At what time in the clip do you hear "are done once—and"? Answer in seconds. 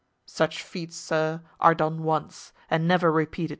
1.59-2.87